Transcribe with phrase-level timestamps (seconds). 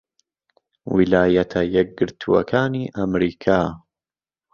[0.95, 3.61] ویلایەتە یەکگرتووەکانی ئەمریکا